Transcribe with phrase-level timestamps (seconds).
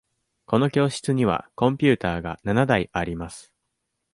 [0.47, 3.53] この教室にはコンピューターが七台あります。